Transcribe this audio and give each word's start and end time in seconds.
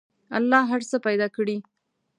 الله 0.37 0.61
هر 0.71 0.81
څه 0.89 0.97
پیدا 1.07 1.27
کړي. 1.35 1.57